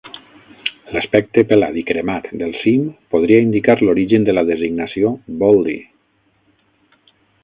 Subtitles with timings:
[0.93, 5.77] L'aspecte pelat i cremat del cim podria indicar l'origen de la designació "Baldy".